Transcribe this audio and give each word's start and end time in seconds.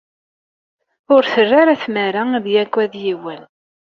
Ur 1.13 1.23
terri 1.31 1.55
ara 1.61 1.81
tmara 1.83 2.23
ad 2.37 2.45
yaggad 2.53 2.93
yiwen. 3.03 3.41